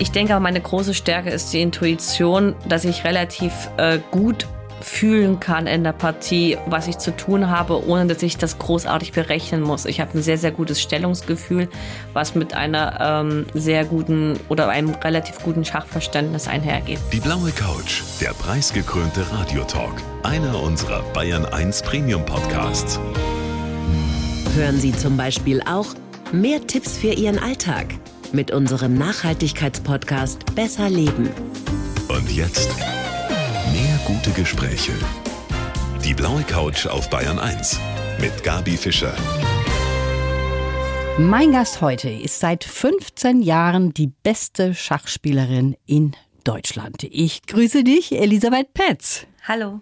[0.00, 4.46] Ich denke, meine große Stärke ist die Intuition, dass ich relativ äh, gut
[4.80, 9.10] fühlen kann in der Partie, was ich zu tun habe, ohne dass ich das großartig
[9.10, 9.86] berechnen muss.
[9.86, 11.68] Ich habe ein sehr, sehr gutes Stellungsgefühl,
[12.12, 17.00] was mit einer ähm, sehr guten oder einem relativ guten Schachverständnis einhergeht.
[17.12, 23.00] Die blaue Couch, der preisgekrönte Radiotalk, einer unserer Bayern 1 Premium Podcasts.
[24.54, 25.86] Hören Sie zum Beispiel auch
[26.30, 27.86] mehr Tipps für Ihren Alltag
[28.32, 31.28] mit unserem Nachhaltigkeitspodcast Besser Leben.
[32.08, 32.68] Und jetzt
[33.72, 34.92] mehr gute Gespräche.
[36.04, 37.78] Die blaue Couch auf Bayern 1
[38.20, 39.14] mit Gabi Fischer.
[41.18, 46.12] Mein Gast heute ist seit 15 Jahren die beste Schachspielerin in
[46.44, 47.04] Deutschland.
[47.10, 49.26] Ich grüße dich, Elisabeth Petz.
[49.46, 49.80] Hallo.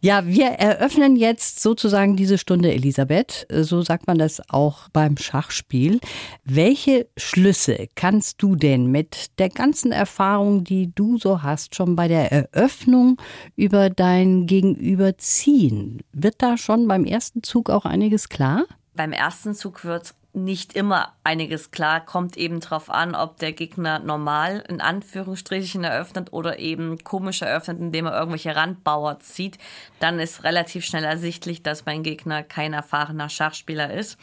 [0.00, 3.46] Ja, wir eröffnen jetzt sozusagen diese Stunde, Elisabeth.
[3.50, 6.00] So sagt man das auch beim Schachspiel.
[6.44, 12.08] Welche Schlüsse kannst du denn mit der ganzen Erfahrung, die du so hast, schon bei
[12.08, 13.20] der Eröffnung
[13.56, 16.02] über dein Gegenüber ziehen?
[16.12, 18.64] Wird da schon beim ersten Zug auch einiges klar?
[18.94, 22.00] Beim ersten Zug wird nicht immer einiges klar.
[22.04, 27.80] Kommt eben darauf an, ob der Gegner normal in Anführungsstrichen eröffnet oder eben komisch eröffnet,
[27.80, 29.58] indem er irgendwelche Randbauer zieht.
[30.00, 34.18] Dann ist relativ schnell ersichtlich, dass mein Gegner kein erfahrener Schachspieler ist.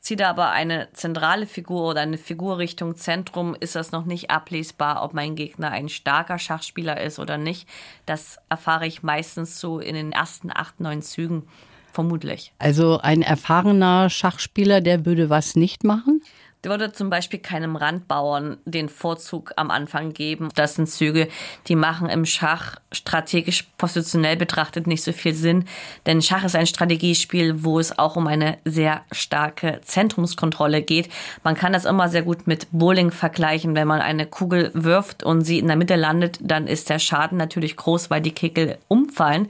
[0.00, 4.30] Zieht er aber eine zentrale Figur oder eine Figur Richtung Zentrum, ist das noch nicht
[4.30, 7.68] ablesbar, ob mein Gegner ein starker Schachspieler ist oder nicht.
[8.04, 11.48] Das erfahre ich meistens so in den ersten acht, neun Zügen
[11.96, 12.52] vermutlich.
[12.58, 16.22] Also ein erfahrener Schachspieler, der würde was nicht machen?
[16.62, 20.48] Der würde zum Beispiel keinem Randbauern den Vorzug am Anfang geben.
[20.56, 21.28] Das sind Züge,
[21.68, 25.64] die machen im Schach strategisch positionell betrachtet nicht so viel Sinn.
[26.06, 31.08] Denn Schach ist ein Strategiespiel, wo es auch um eine sehr starke Zentrumskontrolle geht.
[31.44, 33.76] Man kann das immer sehr gut mit Bowling vergleichen.
[33.76, 37.38] Wenn man eine Kugel wirft und sie in der Mitte landet, dann ist der Schaden
[37.38, 39.48] natürlich groß, weil die Kegel umfallen.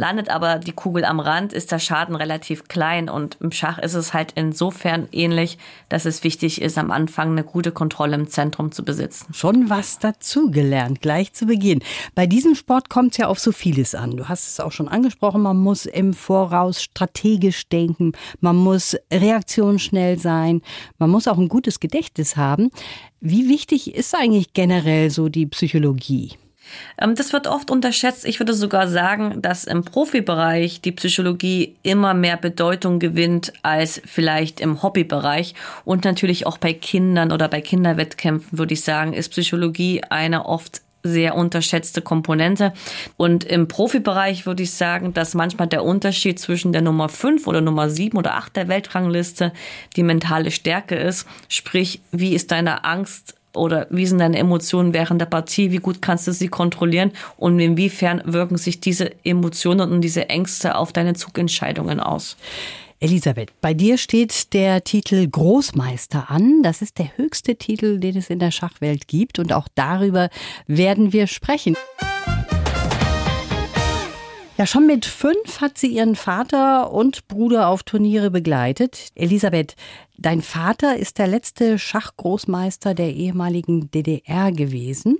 [0.00, 3.92] Landet aber die Kugel am Rand, ist der Schaden relativ klein und im Schach ist
[3.92, 5.58] es halt insofern ähnlich,
[5.90, 9.34] dass es wichtig ist, am Anfang eine gute Kontrolle im Zentrum zu besitzen.
[9.34, 11.82] Schon was dazugelernt, gleich zu Beginn.
[12.14, 14.16] Bei diesem Sport kommt es ja auf so vieles an.
[14.16, 20.18] Du hast es auch schon angesprochen, man muss im Voraus strategisch denken, man muss reaktionsschnell
[20.18, 20.62] sein,
[20.96, 22.70] man muss auch ein gutes Gedächtnis haben.
[23.20, 26.38] Wie wichtig ist eigentlich generell so die Psychologie?
[26.98, 28.24] Ähm, das wird oft unterschätzt.
[28.24, 34.60] Ich würde sogar sagen, dass im Profibereich die Psychologie immer mehr Bedeutung gewinnt als vielleicht
[34.60, 35.54] im Hobbybereich.
[35.84, 40.82] Und natürlich auch bei Kindern oder bei Kinderwettkämpfen würde ich sagen, ist Psychologie eine oft
[41.02, 42.72] sehr unterschätzte Komponente.
[43.16, 47.60] Und im Profibereich würde ich sagen, dass manchmal der Unterschied zwischen der Nummer 5 oder
[47.60, 49.52] Nummer 7 oder 8 der Weltrangliste
[49.96, 51.26] die mentale Stärke ist.
[51.48, 56.02] Sprich, wie ist deine Angst oder wie sind deine Emotionen während der Partie, wie gut
[56.02, 61.14] kannst du sie kontrollieren und inwiefern wirken sich diese Emotionen und diese Ängste auf deine
[61.14, 62.36] Zugentscheidungen aus.
[63.02, 66.62] Elisabeth, bei dir steht der Titel Großmeister an.
[66.62, 70.28] Das ist der höchste Titel, den es in der Schachwelt gibt und auch darüber
[70.66, 71.76] werden wir sprechen.
[74.60, 79.08] Ja, schon mit fünf hat sie ihren Vater und Bruder auf Turniere begleitet.
[79.14, 79.74] Elisabeth,
[80.20, 85.18] dein Vater ist der letzte Schachgroßmeister der ehemaligen DDR gewesen.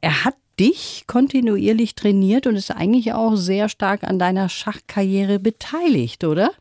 [0.00, 6.24] Er hat dich kontinuierlich trainiert und ist eigentlich auch sehr stark an deiner Schachkarriere beteiligt,
[6.24, 6.52] oder?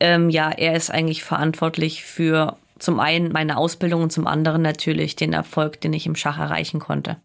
[0.00, 5.14] Ähm, ja, er ist eigentlich verantwortlich für zum einen meine Ausbildung und zum anderen natürlich
[5.14, 7.18] den Erfolg, den ich im Schach erreichen konnte.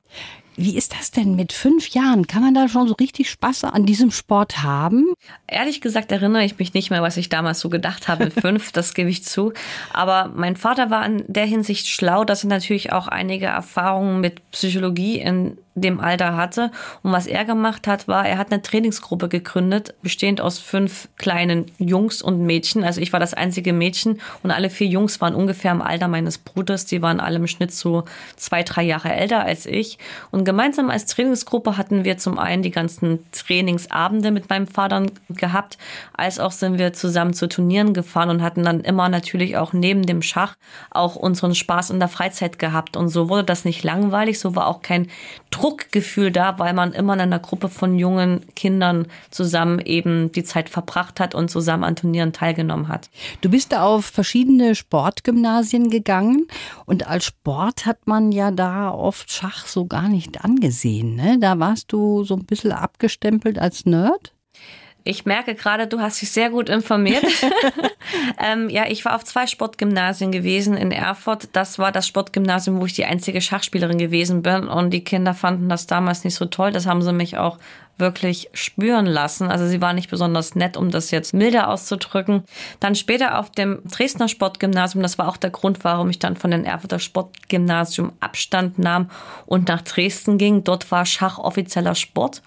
[0.58, 2.28] Wie ist das denn mit fünf Jahren?
[2.28, 5.14] Kann man da schon so richtig Spaß an diesem Sport haben?
[5.48, 8.32] Ehrlich gesagt erinnere ich mich nicht mehr, was ich damals so gedacht habe.
[8.42, 9.52] fünf, das gebe ich zu.
[9.92, 14.50] Aber mein Vater war in der Hinsicht schlau, dass er natürlich auch einige Erfahrungen mit
[14.52, 16.72] Psychologie in dem Alter hatte.
[17.04, 21.66] Und was er gemacht hat, war, er hat eine Trainingsgruppe gegründet, bestehend aus fünf kleinen
[21.78, 22.84] Jungs und Mädchen.
[22.84, 26.38] Also ich war das einzige Mädchen und alle vier Jungs waren ungefähr im Alter meines
[26.38, 26.86] Bruders.
[26.86, 28.06] Die waren alle im Schnitt so
[28.38, 30.00] zwei, drei Jahre älter als ich.
[30.32, 35.78] Und gemeinsam als Trainingsgruppe hatten wir zum einen die ganzen Trainingsabende mit meinem Vater gehabt,
[36.14, 40.04] als auch sind wir zusammen zu Turnieren gefahren und hatten dann immer natürlich auch neben
[40.04, 40.56] dem Schach
[40.90, 42.96] auch unseren Spaß in der Freizeit gehabt.
[42.96, 45.08] Und so wurde das nicht langweilig, so war auch kein
[45.52, 50.44] Druck Druckgefühl da, weil man immer in einer Gruppe von jungen Kindern zusammen eben die
[50.44, 53.10] Zeit verbracht hat und zusammen an Turnieren teilgenommen hat.
[53.42, 56.48] Du bist da auf verschiedene Sportgymnasien gegangen
[56.86, 61.16] und als Sport hat man ja da oft Schach so gar nicht angesehen.
[61.16, 61.40] Ne?
[61.40, 64.35] Da warst du so ein bisschen abgestempelt als Nerd?
[65.08, 67.24] Ich merke gerade, du hast dich sehr gut informiert.
[68.44, 71.50] ähm, ja, ich war auf zwei Sportgymnasien gewesen in Erfurt.
[71.54, 74.68] Das war das Sportgymnasium, wo ich die einzige Schachspielerin gewesen bin.
[74.68, 76.72] Und die Kinder fanden das damals nicht so toll.
[76.72, 77.60] Das haben sie mich auch
[78.00, 79.48] wirklich spüren lassen.
[79.52, 82.44] Also sie war nicht besonders nett, um das jetzt milder auszudrücken.
[82.80, 86.50] Dann später auf dem Dresdner Sportgymnasium, das war auch der Grund, warum ich dann von
[86.50, 89.12] den Erfurter Sportgymnasium Abstand nahm
[89.46, 90.64] und nach Dresden ging.
[90.64, 92.42] Dort war Schach offizieller Sport.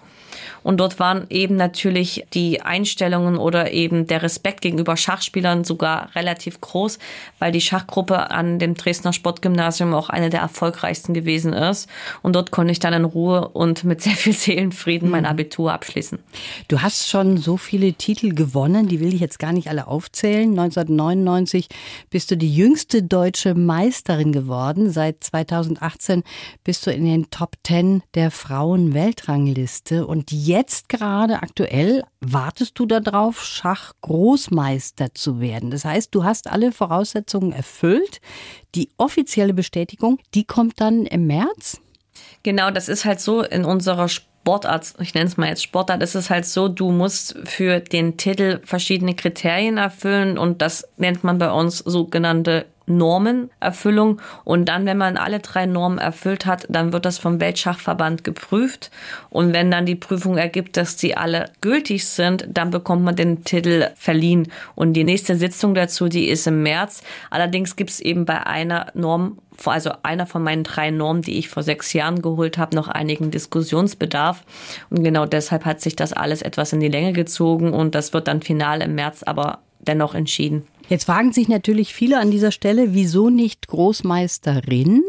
[0.63, 6.61] Und dort waren eben natürlich die Einstellungen oder eben der Respekt gegenüber Schachspielern sogar relativ
[6.61, 6.99] groß,
[7.39, 11.89] weil die Schachgruppe an dem Dresdner Sportgymnasium auch eine der erfolgreichsten gewesen ist.
[12.21, 15.29] Und dort konnte ich dann in Ruhe und mit sehr viel Seelenfrieden mein mhm.
[15.29, 16.19] Abitur abschließen.
[16.67, 20.49] Du hast schon so viele Titel gewonnen, die will ich jetzt gar nicht alle aufzählen.
[20.49, 21.67] 1999
[22.09, 24.91] bist du die jüngste deutsche Meisterin geworden.
[24.91, 26.23] Seit 2018
[26.63, 30.05] bist du in den Top 10 der Frauen-Weltrangliste.
[30.07, 35.71] Und jetzt gerade aktuell wartest du darauf, Schachgroßmeister zu werden.
[35.71, 38.21] Das heißt, du hast alle Voraussetzungen erfüllt.
[38.75, 41.81] Die offizielle Bestätigung, die kommt dann im März?
[42.43, 44.07] Genau, das ist halt so in unserer
[44.41, 48.17] Sportart, ich nenne es mal jetzt Sportart, ist es halt so, du musst für den
[48.17, 54.19] Titel verschiedene Kriterien erfüllen und das nennt man bei uns sogenannte Normenerfüllung.
[54.43, 58.89] Und dann, wenn man alle drei Normen erfüllt hat, dann wird das vom Weltschachverband geprüft.
[59.29, 63.43] Und wenn dann die Prüfung ergibt, dass die alle gültig sind, dann bekommt man den
[63.43, 64.51] Titel verliehen.
[64.73, 67.03] Und die nächste Sitzung dazu, die ist im März.
[67.29, 71.49] Allerdings gibt es eben bei einer Norm also einer von meinen drei Normen, die ich
[71.49, 74.43] vor sechs Jahren geholt habe, noch einigen Diskussionsbedarf.
[74.89, 78.27] Und genau deshalb hat sich das alles etwas in die Länge gezogen und das wird
[78.27, 80.63] dann final im März aber dennoch entschieden.
[80.89, 85.03] Jetzt fragen sich natürlich viele an dieser Stelle, wieso nicht Großmeisterin?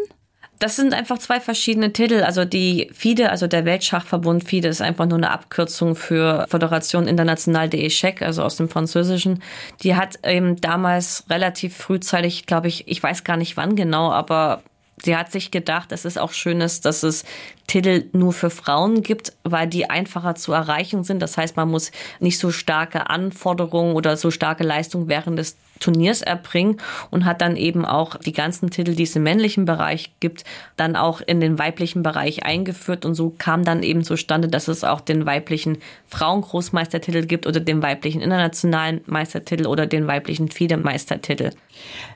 [0.60, 2.22] Das sind einfach zwei verschiedene Titel.
[2.22, 7.70] Also die FIDE, also der Weltschachverbund FIDE ist einfach nur eine Abkürzung für Föderation Internationale
[7.70, 9.42] des Échecs, also aus dem Französischen.
[9.82, 14.62] Die hat eben damals relativ frühzeitig, glaube ich, ich weiß gar nicht wann genau, aber
[15.02, 17.24] sie hat sich gedacht, es ist auch schön, dass es
[17.66, 21.20] Titel nur für Frauen gibt, weil die einfacher zu erreichen sind.
[21.20, 26.22] Das heißt, man muss nicht so starke Anforderungen oder so starke Leistung während des Turniers
[26.22, 26.76] erbringen
[27.10, 30.44] und hat dann eben auch die ganzen Titel, die es im männlichen Bereich gibt,
[30.76, 34.84] dann auch in den weiblichen Bereich eingeführt und so kam dann eben zustande, dass es
[34.84, 41.50] auch den weiblichen Frauengroßmeistertitel gibt oder den weiblichen internationalen Meistertitel oder den weiblichen FIDE-Meistertitel.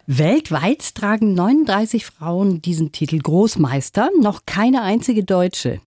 [0.07, 5.81] Weltweit tragen 39 Frauen diesen Titel Großmeister, noch keine einzige Deutsche.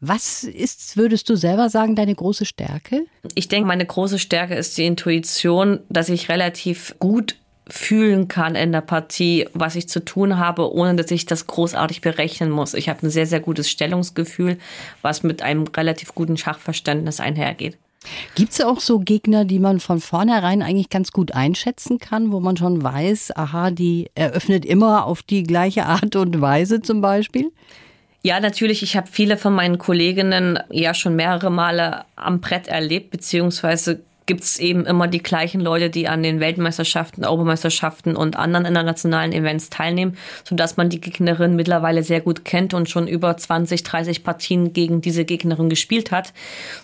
[0.00, 3.06] Was ist, würdest du selber sagen, deine große Stärke?
[3.34, 7.36] Ich denke, meine große Stärke ist die Intuition, dass ich relativ gut
[7.68, 12.00] fühlen kann in der Partie, was ich zu tun habe, ohne dass ich das großartig
[12.00, 12.74] berechnen muss.
[12.74, 14.58] Ich habe ein sehr, sehr gutes Stellungsgefühl,
[15.02, 17.76] was mit einem relativ guten Schachverständnis einhergeht.
[18.36, 22.40] Gibt es auch so Gegner, die man von vornherein eigentlich ganz gut einschätzen kann, wo
[22.40, 27.50] man schon weiß, aha, die eröffnet immer auf die gleiche Art und Weise zum Beispiel?
[28.22, 28.82] Ja, natürlich.
[28.82, 34.44] Ich habe viele von meinen Kolleginnen ja schon mehrere Male am Brett erlebt, beziehungsweise gibt
[34.44, 39.70] es eben immer die gleichen Leute, die an den Weltmeisterschaften, Europameisterschaften und anderen internationalen Events
[39.70, 44.74] teilnehmen, sodass man die Gegnerin mittlerweile sehr gut kennt und schon über 20, 30 Partien
[44.74, 46.34] gegen diese Gegnerin gespielt hat,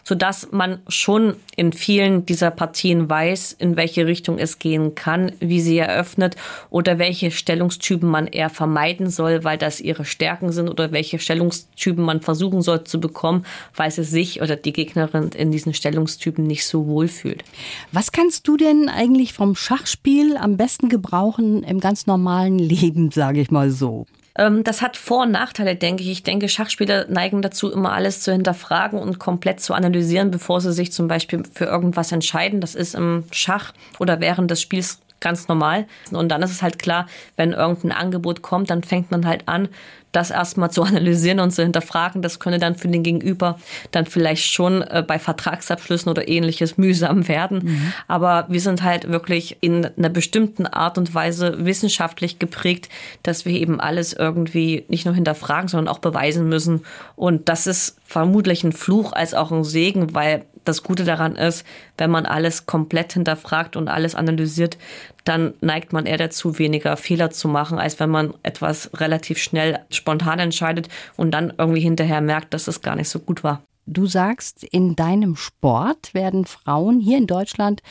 [0.05, 5.61] sodass man schon in vielen dieser Partien weiß, in welche Richtung es gehen kann, wie
[5.61, 6.37] sie eröffnet
[6.71, 12.03] oder welche Stellungstypen man eher vermeiden soll, weil das ihre Stärken sind oder welche Stellungstypen
[12.03, 13.45] man versuchen soll zu bekommen,
[13.77, 17.45] weil sie sich oder die Gegnerin in diesen Stellungstypen nicht so wohl fühlt gefühlt.
[17.93, 23.41] Was kannst du denn eigentlich vom Schachspiel am besten gebrauchen im ganz normalen Leben, sage
[23.41, 24.07] ich mal so?
[24.37, 26.11] Ähm, das hat Vor- und Nachteile, denke ich.
[26.11, 30.73] Ich denke, Schachspieler neigen dazu, immer alles zu hinterfragen und komplett zu analysieren, bevor sie
[30.73, 32.61] sich zum Beispiel für irgendwas entscheiden.
[32.61, 35.87] Das ist im Schach oder während des Spiels ganz normal.
[36.13, 39.69] Und dann ist es halt klar, wenn irgendein Angebot kommt, dann fängt man halt an,
[40.15, 42.23] das erstmal zu analysieren und zu hinterfragen.
[42.23, 43.59] Das könnte dann für den Gegenüber
[43.91, 47.63] dann vielleicht schon äh, bei Vertragsabschlüssen oder ähnliches mühsam werden.
[47.65, 47.93] Mhm.
[48.07, 52.89] Aber wir sind halt wirklich in einer bestimmten Art und Weise wissenschaftlich geprägt,
[53.23, 56.85] dass wir eben alles irgendwie nicht nur hinterfragen, sondern auch beweisen müssen.
[57.17, 61.65] Und das ist vermutlich ein Fluch als auch ein Segen, weil das Gute daran ist,
[61.99, 64.79] wenn man alles komplett hinterfragt und alles analysiert,
[65.25, 69.81] dann neigt man eher dazu, weniger Fehler zu machen, als wenn man etwas relativ schnell
[69.91, 73.63] spontan entscheidet und dann irgendwie hinterher merkt, dass es gar nicht so gut war.
[73.87, 77.83] Du sagst, in deinem Sport werden Frauen hier in Deutschland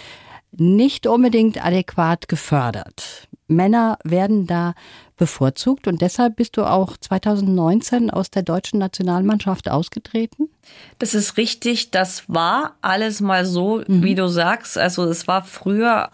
[0.51, 3.27] nicht unbedingt adäquat gefördert.
[3.48, 4.74] Männer werden da
[5.18, 10.50] bevorzugt und deshalb bist du auch 2019 aus der deutschen Nationalmannschaft ausgetreten?
[11.00, 11.92] Das ist richtig.
[11.92, 14.04] Das war alles mal so, mhm.
[14.04, 14.78] wie du sagst.
[14.78, 16.10] Also es war früher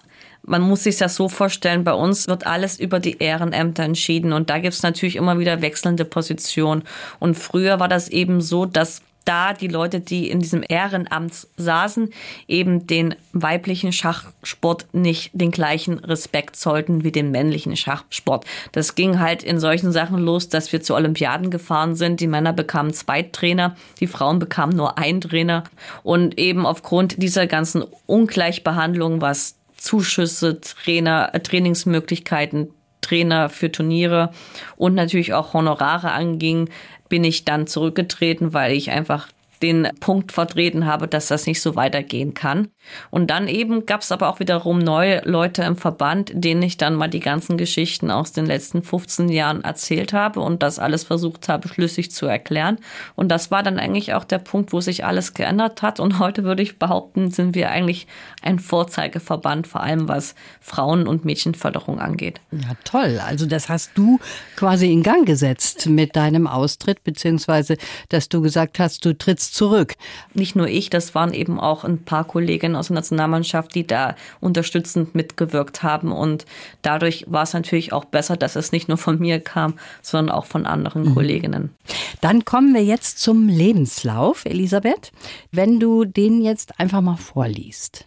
[0.49, 4.49] man muss sich das so vorstellen, bei uns wird alles über die Ehrenämter entschieden und
[4.49, 6.83] da gibt es natürlich immer wieder wechselnde Positionen.
[7.19, 12.11] Und früher war das eben so, dass da die Leute, die in diesem Ehrenamt saßen,
[12.47, 18.45] eben den weiblichen Schachsport nicht den gleichen Respekt zollten wie den männlichen Schachsport.
[18.71, 22.19] Das ging halt in solchen Sachen los, dass wir zu Olympiaden gefahren sind.
[22.19, 25.63] Die Männer bekamen zwei Trainer, die Frauen bekamen nur einen Trainer.
[26.03, 32.69] Und eben aufgrund dieser ganzen Ungleichbehandlung, was Zuschüsse, Trainer, äh, Trainingsmöglichkeiten,
[33.01, 34.31] Trainer für Turniere
[34.75, 36.69] und natürlich auch Honorare anging,
[37.09, 39.27] bin ich dann zurückgetreten, weil ich einfach
[39.61, 42.69] den Punkt vertreten habe, dass das nicht so weitergehen kann.
[43.11, 46.95] Und dann eben gab es aber auch wiederum neue Leute im Verband, denen ich dann
[46.95, 51.49] mal die ganzen Geschichten aus den letzten 15 Jahren erzählt habe und das alles versucht
[51.49, 52.77] habe, schlüssig zu erklären.
[53.15, 55.99] Und das war dann eigentlich auch der Punkt, wo sich alles geändert hat.
[55.99, 58.07] Und heute würde ich behaupten, sind wir eigentlich
[58.41, 62.39] ein Vorzeigeverband, vor allem was Frauen- und Mädchenförderung angeht.
[62.51, 63.19] Ja, toll.
[63.25, 64.19] Also das hast du
[64.55, 67.77] quasi in Gang gesetzt mit deinem Austritt, beziehungsweise
[68.09, 69.95] dass du gesagt hast, du trittst zurück.
[70.33, 74.15] Nicht nur ich, das waren eben auch ein paar Kolleginnen aus der Nationalmannschaft, die da
[74.39, 76.11] unterstützend mitgewirkt haben.
[76.11, 76.45] Und
[76.81, 80.45] dadurch war es natürlich auch besser, dass es nicht nur von mir kam, sondern auch
[80.45, 81.13] von anderen mhm.
[81.13, 81.75] Kolleginnen.
[82.21, 85.11] Dann kommen wir jetzt zum Lebenslauf, Elisabeth.
[85.51, 88.05] Wenn du den jetzt einfach mal vorliest.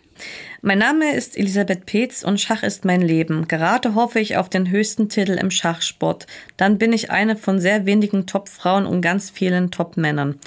[0.65, 3.49] Mein Name ist Elisabeth Peetz und Schach ist mein Leben.
[3.49, 6.29] Gerade hoffe ich auf den höchsten Titel im Schachsport.
[6.57, 10.39] Dann bin ich eine von sehr wenigen Top-Frauen und ganz vielen Top-Männern.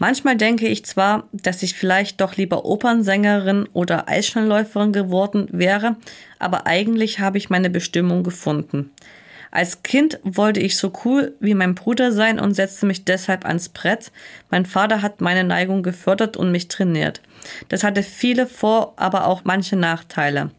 [0.00, 5.94] Manchmal denke ich zwar, dass ich vielleicht doch lieber Opernsängerin oder Eisschnellläuferin geworden wäre,
[6.40, 8.90] aber eigentlich habe ich meine Bestimmung gefunden.
[9.52, 13.68] Als Kind wollte ich so cool wie mein Bruder sein und setzte mich deshalb ans
[13.68, 14.12] Brett.
[14.50, 17.20] Mein Vater hat meine Neigung gefördert und mich trainiert.
[17.68, 20.50] Das hatte viele Vor-, aber auch manche Nachteile.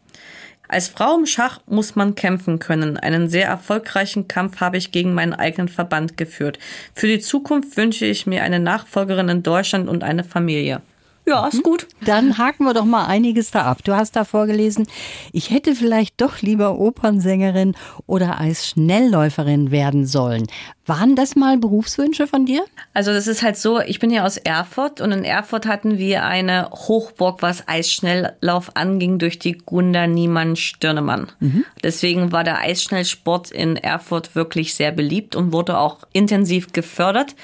[0.72, 2.96] Als Frau im Schach muss man kämpfen können.
[2.96, 6.58] Einen sehr erfolgreichen Kampf habe ich gegen meinen eigenen Verband geführt.
[6.94, 10.80] Für die Zukunft wünsche ich mir eine Nachfolgerin in Deutschland und eine Familie.
[11.24, 11.86] Ja, ist gut.
[12.04, 13.84] Dann haken wir doch mal einiges da ab.
[13.84, 14.86] Du hast da vorgelesen,
[15.32, 20.48] ich hätte vielleicht doch lieber Opernsängerin oder als Schnellläuferin werden sollen.
[20.84, 22.64] Waren das mal Berufswünsche von dir?
[22.92, 26.24] Also das ist halt so, ich bin ja aus Erfurt und in Erfurt hatten wir
[26.24, 31.28] eine Hochburg, was Eisschnelllauf anging durch die Gunda Niemann Stirnemann.
[31.38, 31.64] Mhm.
[31.84, 37.36] Deswegen war der Eisschnellsport in Erfurt wirklich sehr beliebt und wurde auch intensiv gefördert.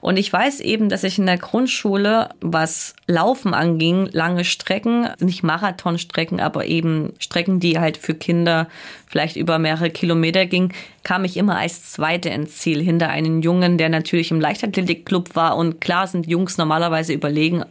[0.00, 5.42] Und ich weiß eben, dass ich in der Grundschule, was Laufen anging, lange Strecken, nicht
[5.42, 8.68] Marathonstrecken, aber eben Strecken, die halt für Kinder
[9.16, 13.78] vielleicht über mehrere Kilometer ging, kam ich immer als Zweite ins Ziel hinter einen Jungen,
[13.78, 15.56] der natürlich im Leichtathletikclub war.
[15.56, 17.64] Und klar sind Jungs normalerweise überlegen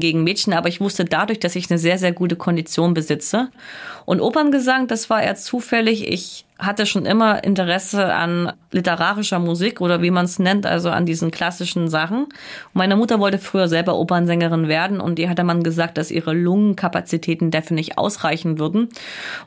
[0.00, 3.48] gegen Mädchen, aber ich wusste dadurch, dass ich eine sehr, sehr gute Kondition besitze.
[4.06, 6.08] Und Operngesang, das war eher zufällig.
[6.08, 11.06] Ich hatte schon immer Interesse an literarischer Musik oder wie man es nennt, also an
[11.06, 12.24] diesen klassischen Sachen.
[12.24, 16.32] Und meine Mutter wollte früher selber Opernsängerin werden und ihr hatte man gesagt, dass ihre
[16.34, 18.88] Lungenkapazitäten dafür nicht ausreichen würden.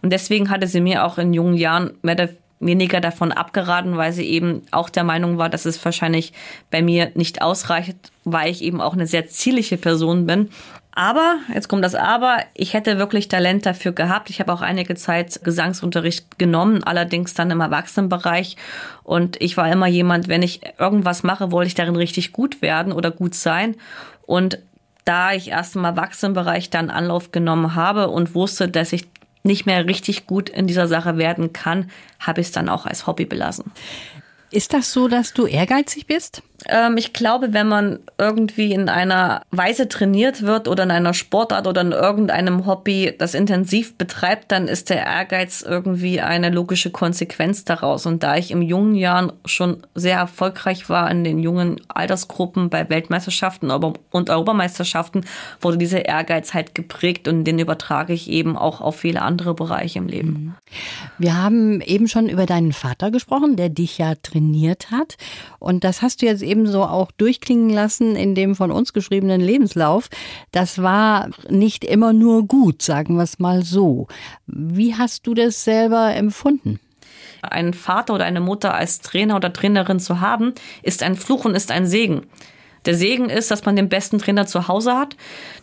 [0.01, 2.29] Und deswegen hatte sie mir auch in jungen Jahren mehr oder
[2.61, 6.31] weniger davon abgeraten, weil sie eben auch der Meinung war, dass es wahrscheinlich
[6.69, 10.49] bei mir nicht ausreicht, weil ich eben auch eine sehr zierliche Person bin.
[10.93, 14.29] Aber, jetzt kommt das Aber, ich hätte wirklich Talent dafür gehabt.
[14.29, 18.57] Ich habe auch einige Zeit Gesangsunterricht genommen, allerdings dann im Erwachsenenbereich.
[19.03, 22.91] Und ich war immer jemand, wenn ich irgendwas mache, wollte ich darin richtig gut werden
[22.91, 23.75] oder gut sein.
[24.25, 24.59] Und
[25.05, 29.07] da ich erst im Erwachsenenbereich dann Anlauf genommen habe und wusste, dass ich
[29.43, 33.07] nicht mehr richtig gut in dieser Sache werden kann, habe ich es dann auch als
[33.07, 33.71] Hobby belassen.
[34.51, 36.43] Ist das so, dass du ehrgeizig bist?
[36.67, 41.67] Ähm, ich glaube, wenn man irgendwie in einer Weise trainiert wird oder in einer Sportart
[41.67, 47.65] oder in irgendeinem Hobby das intensiv betreibt, dann ist der Ehrgeiz irgendwie eine logische Konsequenz
[47.65, 48.05] daraus.
[48.05, 52.89] Und da ich im jungen Jahren schon sehr erfolgreich war in den jungen Altersgruppen bei
[52.89, 55.25] Weltmeisterschaften und Europameisterschaften,
[55.59, 59.99] wurde dieser Ehrgeiz halt geprägt und den übertrage ich eben auch auf viele andere Bereiche
[59.99, 60.31] im Leben.
[60.31, 60.55] Mhm.
[61.17, 65.17] Wir haben eben schon über deinen Vater gesprochen, der dich ja trainiert hat.
[65.59, 70.09] Und das hast du jetzt ebenso auch durchklingen lassen in dem von uns geschriebenen Lebenslauf.
[70.51, 74.07] Das war nicht immer nur gut, sagen wir es mal so.
[74.45, 76.79] Wie hast du das selber empfunden?
[77.41, 80.53] Einen Vater oder eine Mutter als Trainer oder Trainerin zu haben,
[80.83, 82.27] ist ein Fluch und ist ein Segen.
[82.85, 85.15] Der Segen ist, dass man den besten Trainer zu Hause hat.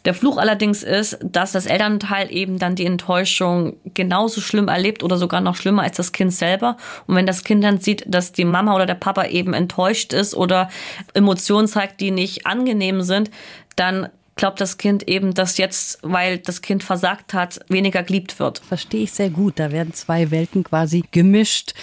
[0.04, 5.16] Der Fluch allerdings ist, dass das Elternteil eben dann die Enttäuschung genauso schlimm erlebt oder
[5.16, 6.76] sogar noch schlimmer als das Kind selber.
[7.06, 10.34] Und wenn das Kind dann sieht, dass die Mama oder der Papa eben enttäuscht ist
[10.34, 10.68] oder
[11.14, 13.30] Emotionen zeigt, die nicht angenehm sind,
[13.74, 14.08] dann
[14.38, 18.60] glaubt das Kind eben, dass jetzt, weil das Kind versagt hat, weniger geliebt wird.
[18.60, 19.58] Verstehe ich sehr gut.
[19.58, 21.74] Da werden zwei Welten quasi gemischt.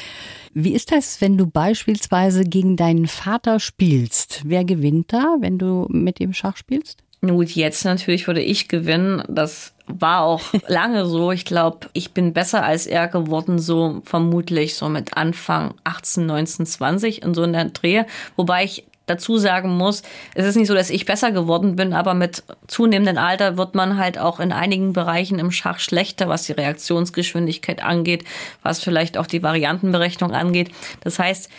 [0.57, 4.41] Wie ist das, wenn du beispielsweise gegen deinen Vater spielst?
[4.45, 7.03] Wer gewinnt da, wenn du mit ihm Schach spielst?
[7.19, 9.21] Gut, jetzt natürlich würde ich gewinnen.
[9.27, 11.33] Das war auch lange so.
[11.33, 16.65] Ich glaube, ich bin besser als er geworden, so vermutlich so mit Anfang 18, 19,
[16.65, 18.05] 20 in so einer Dreh.
[18.38, 22.13] Wobei ich dazu sagen muss, es ist nicht so, dass ich besser geworden bin, aber
[22.13, 26.53] mit zunehmendem Alter wird man halt auch in einigen Bereichen im Schach schlechter, was die
[26.53, 28.24] Reaktionsgeschwindigkeit angeht,
[28.63, 30.71] was vielleicht auch die Variantenberechnung angeht.
[31.01, 31.50] Das heißt,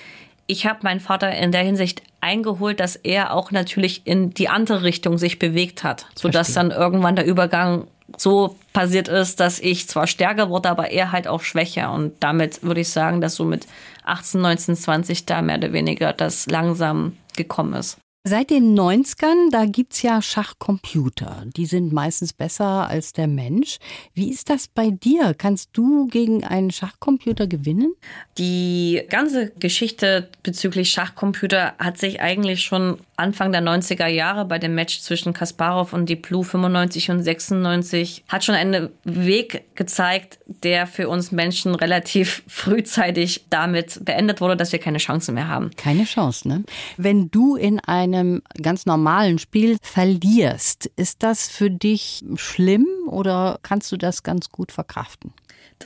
[0.49, 4.83] ich habe meinen Vater in der Hinsicht eingeholt, dass er auch natürlich in die andere
[4.83, 7.87] Richtung sich bewegt hat, sodass dann irgendwann der Übergang
[8.17, 11.93] so passiert ist, dass ich zwar stärker wurde, aber er halt auch schwächer.
[11.93, 13.67] Und damit würde ich sagen, dass so mit
[14.05, 17.99] 18, 19, 20 da mehr oder weniger das langsam gekommen ist.
[18.29, 21.45] Seit den 90ern, da gibt's ja Schachcomputer.
[21.57, 23.79] Die sind meistens besser als der Mensch.
[24.15, 25.33] Wie ist das bei dir?
[25.33, 27.95] Kannst du gegen einen Schachcomputer gewinnen?
[28.37, 34.75] Die ganze Geschichte bezüglich Schachcomputer hat sich eigentlich schon Anfang der 90er Jahre bei dem
[34.75, 40.87] Match zwischen Kasparov und Deep Blue 95 und 96 hat schon einen Weg gezeigt, der
[40.87, 45.71] für uns Menschen relativ frühzeitig damit beendet wurde, dass wir keine Chance mehr haben.
[45.77, 46.65] Keine Chance, ne?
[46.97, 53.91] Wenn du in einem ganz normalen Spiel verlierst, ist das für dich schlimm oder kannst
[53.93, 55.33] du das ganz gut verkraften?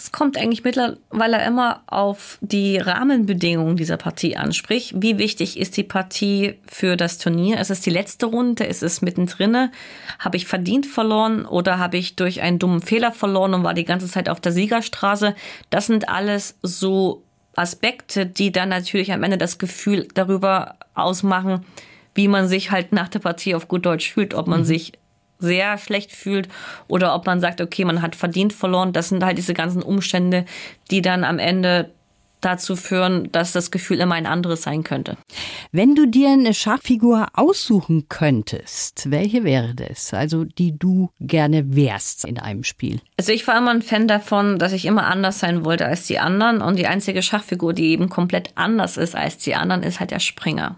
[0.00, 4.54] Das kommt eigentlich mittlerweile immer auf die Rahmenbedingungen dieser Partie an.
[4.54, 7.60] Sprich, wie wichtig ist die Partie für das Turnier?
[7.60, 8.64] Ist es die letzte Runde?
[8.64, 9.68] Ist es mittendrin?
[10.18, 13.84] Habe ich verdient verloren oder habe ich durch einen dummen Fehler verloren und war die
[13.84, 15.34] ganze Zeit auf der Siegerstraße?
[15.68, 17.22] Das sind alles so
[17.54, 21.66] Aspekte, die dann natürlich am Ende das Gefühl darüber ausmachen,
[22.14, 24.64] wie man sich halt nach der Partie auf gut Deutsch fühlt, ob man mhm.
[24.64, 24.92] sich
[25.40, 26.48] sehr schlecht fühlt
[26.88, 28.92] oder ob man sagt, okay, man hat verdient verloren.
[28.92, 30.44] Das sind halt diese ganzen Umstände,
[30.90, 31.90] die dann am Ende
[32.40, 35.16] dazu führen, dass das Gefühl immer ein anderes sein könnte.
[35.72, 40.14] Wenn du dir eine Schachfigur aussuchen könntest, welche wäre das?
[40.14, 43.00] Also die du gerne wärst in einem Spiel?
[43.18, 46.18] Also ich war immer ein Fan davon, dass ich immer anders sein wollte als die
[46.18, 50.10] anderen und die einzige Schachfigur, die eben komplett anders ist als die anderen, ist halt
[50.10, 50.76] der Springer.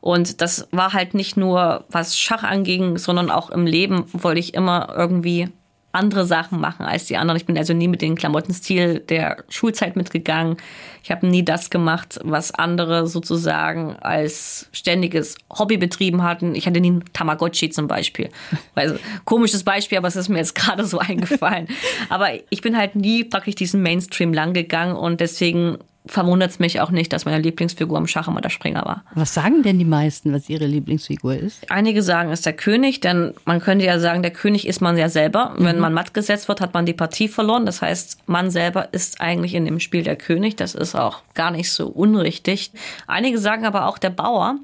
[0.00, 4.54] Und das war halt nicht nur, was Schach anging, sondern auch im Leben wollte ich
[4.54, 5.48] immer irgendwie
[5.92, 7.36] andere Sachen machen als die anderen.
[7.36, 10.56] Ich bin also nie mit dem Klamottenstil der Schulzeit mitgegangen.
[11.02, 16.54] Ich habe nie das gemacht, was andere sozusagen als ständiges Hobby betrieben hatten.
[16.54, 18.28] Ich hatte nie einen Tamagotchi zum Beispiel.
[18.76, 21.68] Also, komisches Beispiel, aber es ist mir jetzt gerade so eingefallen.
[22.08, 26.80] Aber ich bin halt nie praktisch diesen Mainstream lang gegangen und deswegen verwundert es mich
[26.80, 29.04] auch nicht, dass meine Lieblingsfigur am Schach immer der Springer war.
[29.14, 31.70] Was sagen denn die meisten, was ihre Lieblingsfigur ist?
[31.70, 34.96] Einige sagen, es ist der König, denn man könnte ja sagen, der König ist man
[34.96, 35.54] ja selber.
[35.58, 35.64] Mhm.
[35.64, 37.66] Wenn man matt gesetzt wird, hat man die Partie verloren.
[37.66, 40.56] Das heißt, man selber ist eigentlich in dem Spiel der König.
[40.56, 42.72] Das ist auch gar nicht so unrichtig.
[43.06, 44.56] Einige sagen aber auch der Bauer,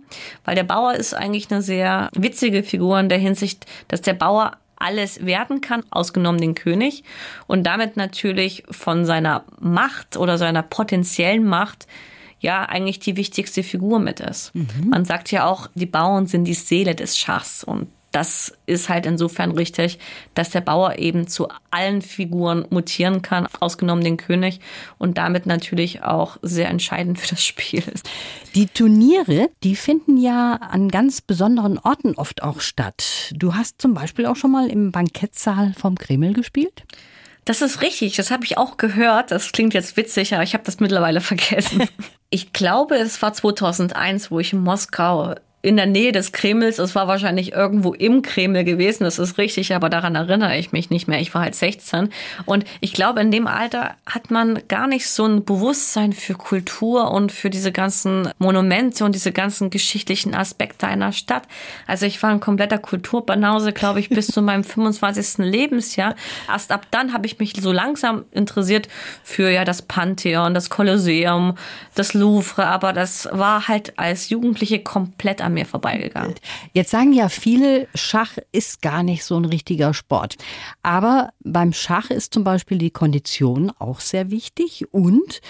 [0.44, 4.52] weil der Bauer ist eigentlich eine sehr witzige Figur in der Hinsicht, dass der Bauer
[4.76, 7.04] alles werden kann, ausgenommen den König,
[7.46, 11.86] und damit natürlich von seiner Macht oder seiner potenziellen Macht
[12.40, 14.54] ja eigentlich die wichtigste Figur mit ist.
[14.54, 14.90] Mhm.
[14.90, 19.04] Man sagt ja auch, die Bauern sind die Seele des Schachs und das ist halt
[19.04, 19.98] insofern richtig,
[20.32, 24.60] dass der Bauer eben zu allen Figuren mutieren kann, ausgenommen den König
[24.96, 28.08] und damit natürlich auch sehr entscheidend für das Spiel ist.
[28.54, 33.34] Die Turniere, die finden ja an ganz besonderen Orten oft auch statt.
[33.34, 36.84] Du hast zum Beispiel auch schon mal im Bankettsaal vom Kreml gespielt?
[37.44, 39.30] Das ist richtig, das habe ich auch gehört.
[39.30, 41.82] Das klingt jetzt witzig, aber ich habe das mittlerweile vergessen.
[42.28, 46.78] Ich glaube, es war 2001, wo ich in Moskau in der Nähe des Kremls.
[46.78, 50.90] Es war wahrscheinlich irgendwo im Kreml gewesen, das ist richtig, aber daran erinnere ich mich
[50.90, 51.20] nicht mehr.
[51.20, 52.10] Ich war halt 16
[52.44, 57.10] und ich glaube, in dem Alter hat man gar nicht so ein Bewusstsein für Kultur
[57.10, 61.42] und für diese ganzen Monumente und diese ganzen geschichtlichen Aspekte einer Stadt.
[61.88, 65.38] Also ich war ein kompletter Kulturbanause, glaube ich, bis zu meinem 25.
[65.38, 66.14] Lebensjahr.
[66.48, 68.86] Erst ab dann habe ich mich so langsam interessiert
[69.24, 71.56] für ja das Pantheon, das Kolosseum,
[71.96, 76.34] das Louvre, aber das war halt als Jugendliche komplett am mir vorbeigegangen.
[76.72, 80.36] Jetzt sagen ja viele, Schach ist gar nicht so ein richtiger Sport.
[80.82, 85.40] Aber beim Schach ist zum Beispiel die Kondition auch sehr wichtig und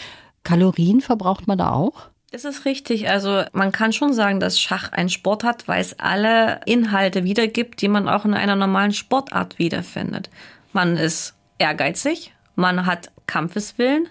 [0.44, 2.08] Kalorien verbraucht man da auch?
[2.30, 3.08] Das ist richtig.
[3.08, 7.80] Also man kann schon sagen, dass Schach ein Sport hat, weil es alle Inhalte wiedergibt,
[7.80, 10.30] die man auch in einer normalen Sportart wiederfindet.
[10.72, 14.08] Man ist ehrgeizig, man hat Kampfeswillen,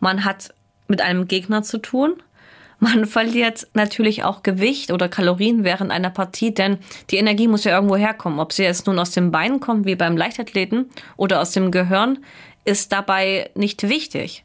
[0.00, 0.52] man hat
[0.88, 2.22] mit einem Gegner zu tun.
[2.78, 6.78] Man verliert natürlich auch Gewicht oder Kalorien während einer Partie, denn
[7.10, 8.38] die Energie muss ja irgendwo herkommen.
[8.38, 12.18] Ob sie jetzt nun aus dem Bein kommt, wie beim Leichtathleten, oder aus dem Gehirn,
[12.64, 14.44] ist dabei nicht wichtig.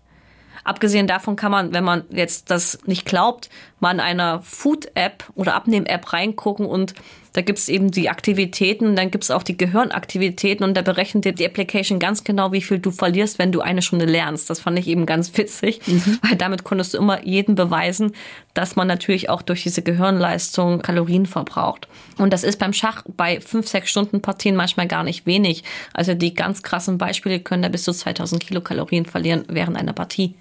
[0.64, 5.56] Abgesehen davon kann man, wenn man jetzt das nicht glaubt, mal in einer Food-App oder
[5.56, 6.94] Abnehm-App reingucken und
[7.34, 11.46] da gibt's eben die Aktivitäten, dann gibt's auch die Gehirnaktivitäten und da berechnet dir die
[11.46, 14.50] Application ganz genau, wie viel du verlierst, wenn du eine Stunde lernst.
[14.50, 16.20] Das fand ich eben ganz witzig, mhm.
[16.22, 18.14] weil damit konntest du immer jedem beweisen,
[18.54, 21.88] dass man natürlich auch durch diese Gehirnleistung Kalorien verbraucht.
[22.18, 25.64] Und das ist beim Schach bei fünf, sechs Stunden Partien manchmal gar nicht wenig.
[25.94, 30.36] Also die ganz krassen Beispiele können da bis zu 2000 Kilokalorien verlieren während einer Partie.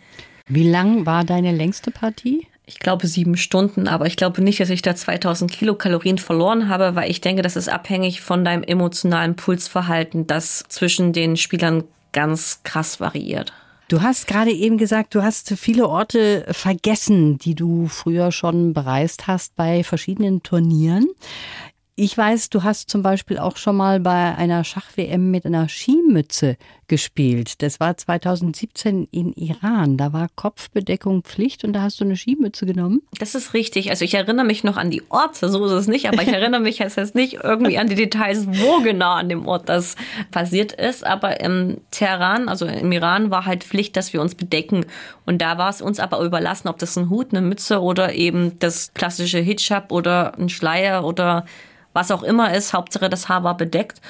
[0.49, 2.47] Wie lang war deine längste Partie?
[2.71, 6.95] Ich glaube, sieben Stunden, aber ich glaube nicht, dass ich da 2000 Kilokalorien verloren habe,
[6.95, 12.61] weil ich denke, das ist abhängig von deinem emotionalen Pulsverhalten, das zwischen den Spielern ganz
[12.63, 13.53] krass variiert.
[13.89, 19.27] Du hast gerade eben gesagt, du hast viele Orte vergessen, die du früher schon bereist
[19.27, 21.09] hast bei verschiedenen Turnieren.
[21.97, 26.57] Ich weiß, du hast zum Beispiel auch schon mal bei einer Schach-WM mit einer Skimütze
[26.91, 27.63] gespielt.
[27.63, 29.97] Das war 2017 in Iran.
[29.97, 33.01] Da war Kopfbedeckung Pflicht und da hast du eine Skimütze genommen.
[33.19, 33.91] Das ist richtig.
[33.91, 36.61] Also ich erinnere mich noch an die Orte, so ist es nicht, aber ich erinnere
[36.61, 39.95] mich jetzt nicht irgendwie an die Details, wo genau an dem Ort das
[40.33, 41.07] passiert ist.
[41.07, 44.85] Aber im Teheran, also im Iran, war halt Pflicht, dass wir uns bedecken.
[45.25, 48.59] Und da war es uns aber überlassen, ob das ein Hut, eine Mütze oder eben
[48.59, 51.47] das klassische Hijab oder ein Schleier oder
[51.93, 54.01] was auch immer ist, Hauptsache das Haar war bedeckt.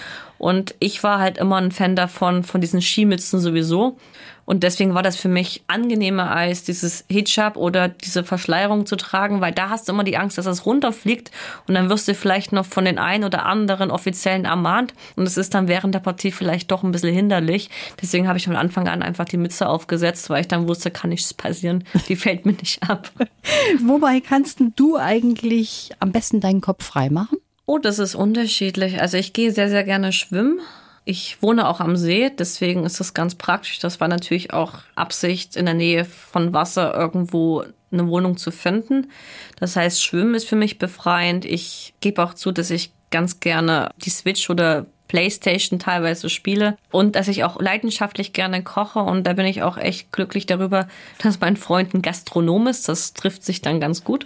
[0.41, 3.99] Und ich war halt immer ein Fan davon, von diesen Skimützen sowieso.
[4.47, 9.43] Und deswegen war das für mich angenehmer als dieses Hijab oder diese Verschleierung zu tragen,
[9.43, 11.31] weil da hast du immer die Angst, dass das runterfliegt
[11.69, 15.37] und dann wirst du vielleicht noch von den einen oder anderen Offiziellen ermahnt und es
[15.37, 17.69] ist dann während der Partie vielleicht doch ein bisschen hinderlich.
[18.01, 21.11] Deswegen habe ich von Anfang an einfach die Mütze aufgesetzt, weil ich dann wusste, kann
[21.11, 21.85] nichts passieren.
[22.09, 23.13] Die fällt mir nicht ab.
[23.85, 27.39] Wobei kannst du eigentlich am besten deinen Kopf frei machen?
[27.71, 29.01] Oh, das ist unterschiedlich.
[29.01, 30.59] Also ich gehe sehr, sehr gerne schwimmen.
[31.05, 33.79] Ich wohne auch am See, deswegen ist das ganz praktisch.
[33.79, 39.13] Das war natürlich auch Absicht, in der Nähe von Wasser irgendwo eine Wohnung zu finden.
[39.61, 41.45] Das heißt, Schwimmen ist für mich befreiend.
[41.45, 47.17] Ich gebe auch zu, dass ich ganz gerne die Switch oder Playstation teilweise spiele und
[47.17, 50.87] dass ich auch leidenschaftlich gerne koche und da bin ich auch echt glücklich darüber,
[51.21, 52.89] dass mein Freund ein Gastronom ist.
[52.89, 54.25] Das trifft sich dann ganz gut.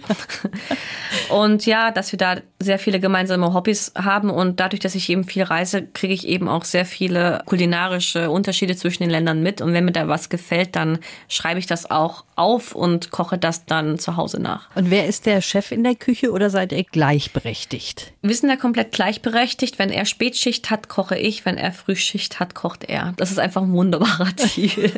[1.29, 5.23] und ja, dass wir da sehr viele gemeinsame Hobbys haben und dadurch, dass ich eben
[5.23, 9.73] viel reise, kriege ich eben auch sehr viele kulinarische Unterschiede zwischen den Ländern mit und
[9.73, 13.97] wenn mir da was gefällt, dann schreibe ich das auch auf und koche das dann
[13.97, 14.69] zu Hause nach.
[14.75, 18.13] Und wer ist der Chef in der Küche oder seid ihr gleichberechtigt?
[18.21, 19.79] Wir sind da komplett gleichberechtigt.
[19.79, 21.45] Wenn er Spätschicht hat, hat, koche ich.
[21.45, 23.13] Wenn er Frühschicht hat, kocht er.
[23.17, 24.91] Das ist einfach ein wunderbarer Deal.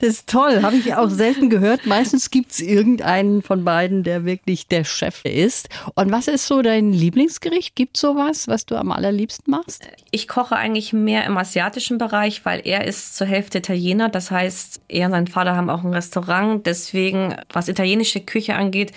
[0.00, 0.62] das ist toll.
[0.62, 1.86] Habe ich auch selten gehört.
[1.86, 5.68] Meistens gibt es irgendeinen von beiden, der wirklich der Chef ist.
[5.94, 7.74] Und was ist so dein Lieblingsgericht?
[7.74, 9.82] Gibt es sowas, was du am allerliebsten machst?
[10.10, 14.08] Ich koche eigentlich mehr im asiatischen Bereich, weil er ist zur Hälfte Italiener.
[14.08, 16.66] Das heißt, er und sein Vater haben auch ein Restaurant.
[16.66, 18.92] Deswegen, was italienische Küche angeht,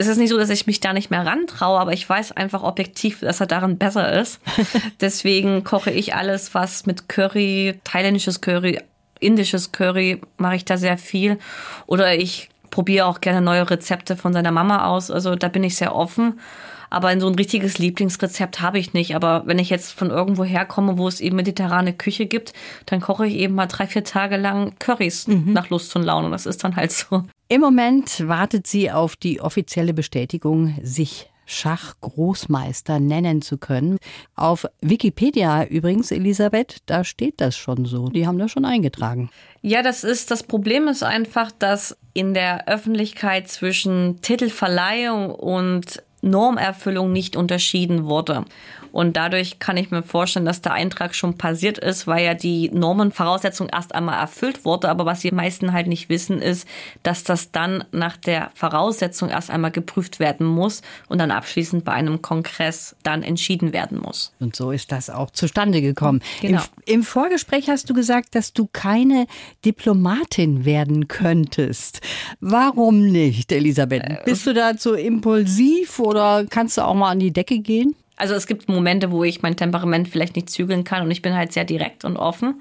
[0.00, 2.62] es ist nicht so, dass ich mich da nicht mehr rantraue, aber ich weiß einfach
[2.62, 4.40] objektiv, dass er darin besser ist.
[5.02, 8.80] Deswegen koche ich alles, was mit Curry, thailändisches Curry,
[9.18, 11.38] indisches Curry, mache ich da sehr viel.
[11.86, 15.10] Oder ich probiere auch gerne neue Rezepte von seiner Mama aus.
[15.10, 16.40] Also da bin ich sehr offen.
[16.88, 19.14] Aber in so ein richtiges Lieblingsrezept habe ich nicht.
[19.14, 22.54] Aber wenn ich jetzt von irgendwo herkomme, wo es eben mediterrane Küche gibt,
[22.86, 25.52] dann koche ich eben mal drei, vier Tage lang Currys mhm.
[25.52, 26.30] nach Lust und Laune.
[26.30, 27.24] Das ist dann halt so.
[27.52, 33.98] Im Moment wartet sie auf die offizielle Bestätigung, sich Schachgroßmeister nennen zu können.
[34.36, 38.08] Auf Wikipedia übrigens, Elisabeth, da steht das schon so.
[38.08, 39.30] Die haben das schon eingetragen.
[39.62, 47.12] Ja, das ist, das Problem ist einfach, dass in der Öffentlichkeit zwischen Titelverleihung und Normerfüllung
[47.12, 48.44] nicht unterschieden wurde.
[48.92, 52.70] Und dadurch kann ich mir vorstellen, dass der Eintrag schon passiert ist, weil ja die
[52.70, 54.88] Normenvoraussetzung erst einmal erfüllt wurde.
[54.88, 56.66] Aber was die meisten halt nicht wissen, ist,
[57.02, 61.92] dass das dann nach der Voraussetzung erst einmal geprüft werden muss und dann abschließend bei
[61.92, 64.32] einem Kongress dann entschieden werden muss.
[64.40, 66.20] Und so ist das auch zustande gekommen.
[66.40, 66.62] Genau.
[66.86, 69.26] Im, Im Vorgespräch hast du gesagt, dass du keine
[69.64, 72.00] Diplomatin werden könntest.
[72.40, 74.02] Warum nicht, Elisabeth?
[74.02, 77.94] Äh, Bist du dazu impulsiv oder kannst du auch mal an die Decke gehen?
[78.20, 81.34] Also es gibt Momente, wo ich mein Temperament vielleicht nicht zügeln kann und ich bin
[81.34, 82.60] halt sehr direkt und offen.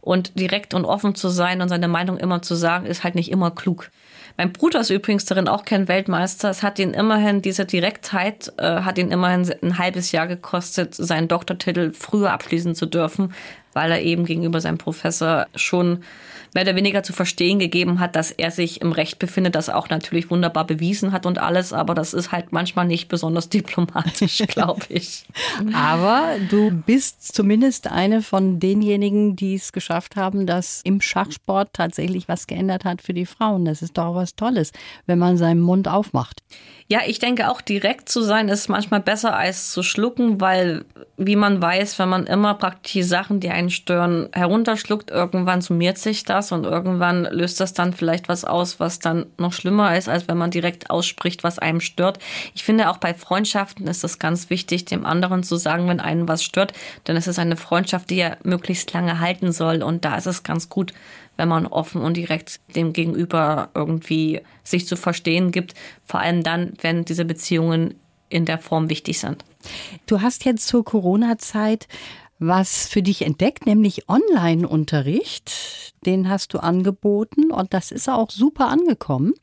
[0.00, 3.30] Und direkt und offen zu sein und seine Meinung immer zu sagen, ist halt nicht
[3.30, 3.90] immer klug.
[4.36, 6.50] Mein Bruder ist übrigens darin auch kein Weltmeister.
[6.50, 11.28] Es hat ihn immerhin, diese Direktheit, äh, hat ihn immerhin ein halbes Jahr gekostet, seinen
[11.28, 13.32] Doktortitel früher abschließen zu dürfen,
[13.72, 16.04] weil er eben gegenüber seinem Professor schon
[16.54, 19.88] mehr oder weniger zu verstehen gegeben hat, dass er sich im Recht befindet, das auch
[19.88, 24.82] natürlich wunderbar bewiesen hat und alles, aber das ist halt manchmal nicht besonders diplomatisch, glaube
[24.88, 25.24] ich.
[25.72, 32.28] aber du bist zumindest eine von denjenigen, die es geschafft haben, dass im Schachsport tatsächlich
[32.28, 33.64] was geändert hat für die Frauen.
[33.64, 34.72] Das ist doch was Tolles,
[35.06, 36.42] wenn man seinen Mund aufmacht.
[36.92, 40.84] Ja, ich denke auch direkt zu sein ist manchmal besser als zu schlucken, weil
[41.16, 45.96] wie man weiß, wenn man immer praktisch die Sachen, die einen stören, herunterschluckt, irgendwann summiert
[45.96, 50.10] sich das und irgendwann löst das dann vielleicht was aus, was dann noch schlimmer ist,
[50.10, 52.18] als wenn man direkt ausspricht, was einem stört.
[52.54, 56.28] Ich finde auch bei Freundschaften ist es ganz wichtig, dem anderen zu sagen, wenn einen
[56.28, 56.74] was stört,
[57.06, 60.42] denn es ist eine Freundschaft, die ja möglichst lange halten soll und da ist es
[60.42, 60.92] ganz gut,
[61.36, 65.74] wenn man offen und direkt dem Gegenüber irgendwie sich zu verstehen gibt.
[66.04, 67.94] Vor allem dann, wenn diese Beziehungen
[68.28, 69.44] in der Form wichtig sind.
[70.06, 71.86] Du hast jetzt zur Corona-Zeit
[72.44, 75.94] was für dich entdeckt, nämlich Online-Unterricht.
[76.04, 79.34] Den hast du angeboten und das ist auch super angekommen.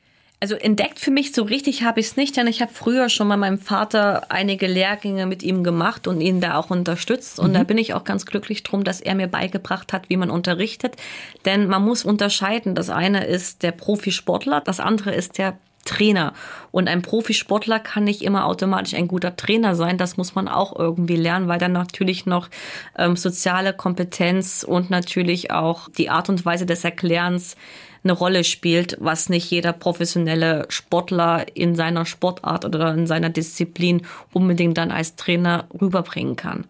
[0.42, 3.28] Also entdeckt für mich so richtig habe ich es nicht, denn ich habe früher schon
[3.28, 7.38] mal meinem Vater einige Lehrgänge mit ihm gemacht und ihn da auch unterstützt.
[7.38, 7.54] Und mhm.
[7.54, 10.96] da bin ich auch ganz glücklich drum, dass er mir beigebracht hat, wie man unterrichtet.
[11.44, 12.74] Denn man muss unterscheiden.
[12.74, 16.32] Das eine ist der Profisportler, das andere ist der Trainer.
[16.70, 19.98] Und ein Profisportler kann nicht immer automatisch ein guter Trainer sein.
[19.98, 22.48] Das muss man auch irgendwie lernen, weil dann natürlich noch
[22.96, 27.56] ähm, soziale Kompetenz und natürlich auch die Art und Weise des Erklärens
[28.02, 34.02] eine Rolle spielt, was nicht jeder professionelle Sportler in seiner Sportart oder in seiner Disziplin
[34.32, 36.64] unbedingt dann als Trainer rüberbringen kann.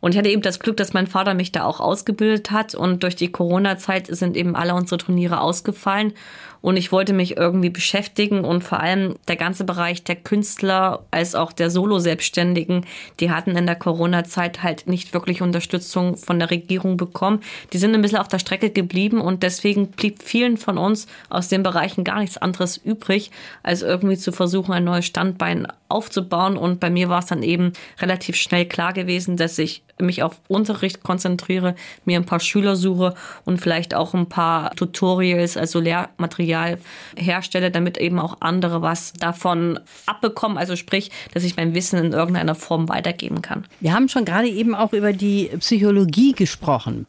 [0.00, 3.02] Und ich hatte eben das Glück, dass mein Vater mich da auch ausgebildet hat und
[3.02, 6.12] durch die Corona-Zeit sind eben alle unsere Turniere ausgefallen
[6.60, 11.34] und ich wollte mich irgendwie beschäftigen und vor allem der ganze Bereich der Künstler als
[11.34, 12.84] auch der Solo-Selbstständigen,
[13.20, 17.40] die hatten in der Corona-Zeit halt nicht wirklich Unterstützung von der Regierung bekommen.
[17.72, 21.48] Die sind ein bisschen auf der Strecke geblieben und deswegen blieb vielen von uns aus
[21.48, 23.30] den Bereichen gar nichts anderes übrig,
[23.62, 26.56] als irgendwie zu versuchen, ein neues Standbein aufzubauen.
[26.56, 30.40] Und bei mir war es dann eben relativ schnell klar gewesen, dass ich mich auf
[30.48, 36.78] Unterricht konzentriere, mir ein paar Schüler suche und vielleicht auch ein paar Tutorials, also Lehrmaterial
[37.16, 40.58] herstelle, damit eben auch andere was davon abbekommen.
[40.58, 43.66] Also sprich, dass ich mein Wissen in irgendeiner Form weitergeben kann.
[43.80, 47.06] Wir haben schon gerade eben auch über die Psychologie gesprochen.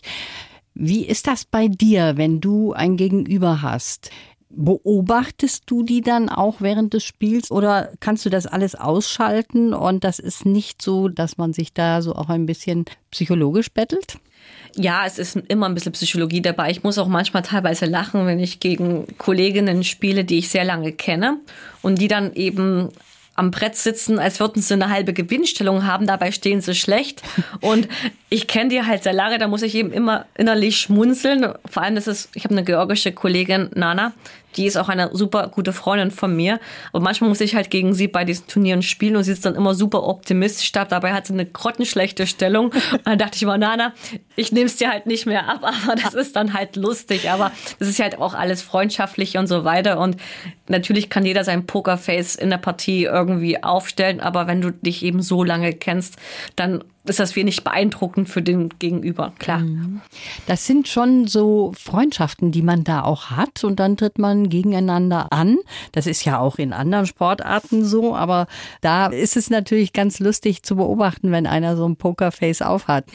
[0.73, 4.12] Wie ist das bei dir, wenn du ein Gegenüber hast?
[4.49, 10.03] Beobachtest du die dann auch während des Spiels oder kannst du das alles ausschalten und
[10.03, 14.17] das ist nicht so, dass man sich da so auch ein bisschen psychologisch bettelt?
[14.75, 16.71] Ja, es ist immer ein bisschen Psychologie dabei.
[16.71, 20.93] Ich muss auch manchmal teilweise lachen, wenn ich gegen Kolleginnen spiele, die ich sehr lange
[20.93, 21.39] kenne
[21.81, 22.89] und die dann eben
[23.39, 27.23] am Brett sitzen, als würden sie eine halbe Gewinnstellung haben, dabei stehen sie schlecht.
[27.62, 27.88] Und
[28.30, 31.54] ich kenne die halt sehr lange, da muss ich eben immer innerlich schmunzeln.
[31.65, 34.12] Vor allem, das ist, ich habe eine georgische Kollegin, Nana,
[34.55, 36.59] die ist auch eine super gute Freundin von mir.
[36.91, 39.55] Aber manchmal muss ich halt gegen sie bei diesen Turnieren spielen und sie ist dann
[39.55, 40.85] immer super optimistisch da.
[40.85, 42.71] Dabei hat sie eine grottenschlechte Stellung.
[42.91, 43.93] Und dann dachte ich immer, Nana,
[44.35, 47.29] ich nehme es dir halt nicht mehr ab, aber das ist dann halt lustig.
[47.29, 49.99] Aber das ist halt auch alles freundschaftlich und so weiter.
[49.99, 50.17] Und
[50.67, 54.19] natürlich kann jeder sein Pokerface in der Partie irgendwie aufstellen.
[54.19, 56.17] Aber wenn du dich eben so lange kennst,
[56.55, 59.60] dann ist das wenig beeindruckend für den Gegenüber, klar.
[59.60, 60.02] Mhm.
[60.48, 65.28] Das sind schon so Freundschaften, die man da auch hat und dann tritt man gegeneinander
[65.32, 65.58] an.
[65.91, 68.48] Das ist ja auch in anderen Sportarten so, aber
[68.82, 73.06] da ist es natürlich ganz lustig zu beobachten, wenn einer so ein Pokerface aufhat.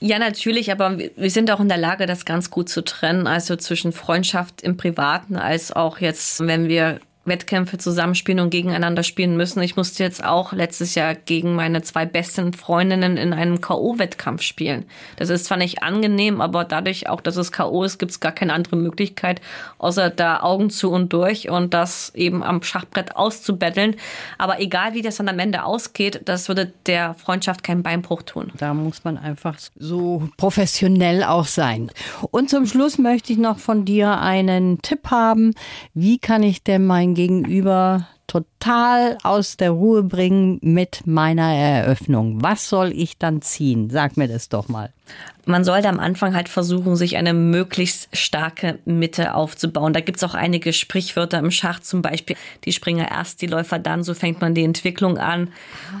[0.00, 3.56] Ja, natürlich, aber wir sind auch in der Lage, das ganz gut zu trennen, also
[3.56, 9.62] zwischen Freundschaft im Privaten als auch jetzt, wenn wir Wettkämpfe zusammenspielen und gegeneinander spielen müssen.
[9.62, 14.84] Ich musste jetzt auch letztes Jahr gegen meine zwei besten Freundinnen in einem K.O.-Wettkampf spielen.
[15.16, 17.84] Das ist zwar nicht angenehm, aber dadurch auch, dass es K.O.
[17.84, 19.40] ist, gibt es gar keine andere Möglichkeit,
[19.78, 23.96] außer da Augen zu und durch und das eben am Schachbrett auszubetteln.
[24.38, 28.50] Aber egal, wie das dann am Ende ausgeht, das würde der Freundschaft keinen Beinbruch tun.
[28.58, 31.90] Da muss man einfach so professionell auch sein.
[32.30, 35.54] Und zum Schluss möchte ich noch von dir einen Tipp haben.
[35.94, 42.42] Wie kann ich denn Gegenüber total aus der Ruhe bringen mit meiner Eröffnung.
[42.42, 43.90] Was soll ich dann ziehen?
[43.90, 44.90] Sag mir das doch mal
[45.44, 49.92] man sollte am Anfang halt versuchen, sich eine möglichst starke Mitte aufzubauen.
[49.92, 54.04] Da gibt's auch einige Sprichwörter im Schach, zum Beispiel die Springer erst, die Läufer dann,
[54.04, 55.48] so fängt man die Entwicklung an.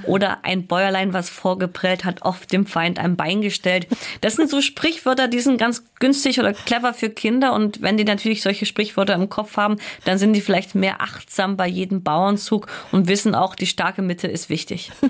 [0.04, 3.86] Oder ein Bäuerlein, was vorgeprellt, hat oft dem Feind ein Bein gestellt.
[4.20, 7.52] Das sind so Sprichwörter, die sind ganz günstig oder clever für Kinder.
[7.52, 11.56] Und wenn die natürlich solche Sprichwörter im Kopf haben, dann sind die vielleicht mehr achtsam
[11.56, 14.90] bei jedem Bauernzug und wissen auch, die starke Mitte ist wichtig.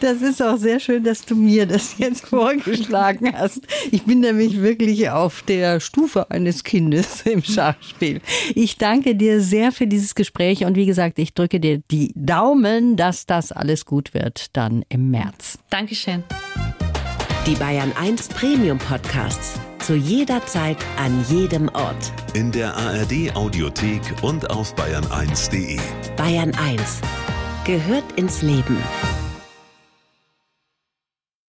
[0.00, 3.62] Das ist auch sehr schön, dass du mir das jetzt vorgeschlagen hast.
[3.90, 8.20] Ich bin nämlich wirklich auf der Stufe eines Kindes im Schachspiel.
[8.54, 12.96] Ich danke dir sehr für dieses Gespräch und wie gesagt, ich drücke dir die Daumen,
[12.96, 15.58] dass das alles gut wird dann im März.
[15.70, 16.24] Dankeschön.
[17.46, 19.58] Die Bayern 1 Premium Podcasts.
[19.78, 22.12] Zu jeder Zeit, an jedem Ort.
[22.34, 25.78] In der ARD Audiothek und auf bayern1.de.
[26.16, 27.00] Bayern 1
[27.64, 28.76] gehört ins Leben.